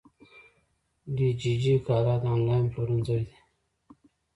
[1.15, 3.37] دیجیجی کالا د انلاین پلورنځی دی.